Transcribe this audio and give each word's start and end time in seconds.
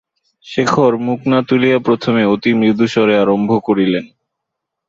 শেখর 0.45 0.93
মুখ 1.05 1.19
না 1.27 1.39
তুলিয়া 1.47 1.77
প্রথমে 1.79 2.23
অতি 2.25 2.51
মৃদুস্বরে 2.53 3.15
আরম্ভ 3.17 3.49
করিলেন। 3.67 4.05